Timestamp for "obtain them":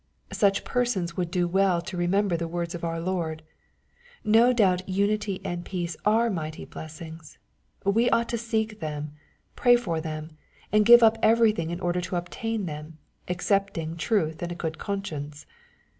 12.15-12.97